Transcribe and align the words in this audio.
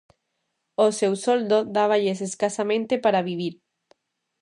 O 0.85 0.87
seu 0.99 1.13
soldo 1.25 1.57
dáballes 1.77 2.19
escasamente 2.29 2.93
para 3.03 3.25
vivir. 3.29 3.53